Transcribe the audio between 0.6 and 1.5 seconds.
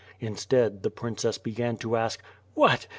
the princess